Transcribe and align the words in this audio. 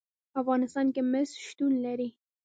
په 0.31 0.37
افغانستان 0.43 0.85
کې 0.95 1.01
مس 1.11 1.29
شتون 1.47 1.73
لري. 1.85 2.09